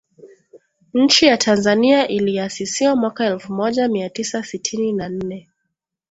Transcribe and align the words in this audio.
Nchi 0.93 1.25
ya 1.25 1.37
Tanzania 1.37 2.07
iliasisiwa 2.07 2.95
mwaka 2.95 3.25
elfu 3.25 3.53
moja 3.53 3.87
mia 3.87 4.09
tisa 4.09 4.43
sitini 4.43 4.93
na 4.93 5.09
nne 5.09 5.49